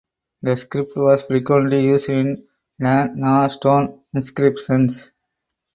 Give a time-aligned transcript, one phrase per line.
[0.41, 2.47] The script was frequently used in
[2.79, 5.11] Lan Na stone inscriptions.